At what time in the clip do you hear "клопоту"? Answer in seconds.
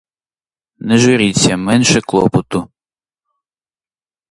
2.01-2.65